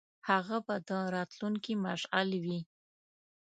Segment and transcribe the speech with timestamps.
[0.29, 2.59] هغه به د راتلونکي مشعل وي.